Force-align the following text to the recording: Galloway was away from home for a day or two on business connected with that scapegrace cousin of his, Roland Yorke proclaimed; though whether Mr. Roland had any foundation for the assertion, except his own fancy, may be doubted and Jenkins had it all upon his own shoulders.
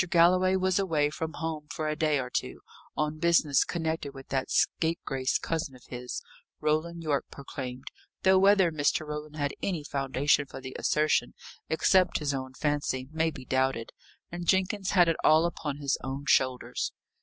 Galloway 0.09 0.55
was 0.55 0.79
away 0.79 1.11
from 1.11 1.33
home 1.33 1.67
for 1.71 1.87
a 1.87 1.95
day 1.95 2.19
or 2.19 2.31
two 2.31 2.61
on 2.97 3.19
business 3.19 3.63
connected 3.63 4.15
with 4.15 4.29
that 4.29 4.49
scapegrace 4.49 5.37
cousin 5.37 5.75
of 5.75 5.83
his, 5.89 6.23
Roland 6.59 7.03
Yorke 7.03 7.29
proclaimed; 7.29 7.85
though 8.23 8.39
whether 8.39 8.71
Mr. 8.71 9.05
Roland 9.05 9.35
had 9.35 9.53
any 9.61 9.83
foundation 9.83 10.47
for 10.47 10.59
the 10.59 10.75
assertion, 10.79 11.35
except 11.69 12.17
his 12.17 12.33
own 12.33 12.55
fancy, 12.55 13.09
may 13.11 13.29
be 13.29 13.45
doubted 13.45 13.91
and 14.31 14.47
Jenkins 14.47 14.89
had 14.89 15.07
it 15.07 15.17
all 15.23 15.45
upon 15.45 15.77
his 15.77 15.99
own 16.03 16.25
shoulders. 16.27 16.91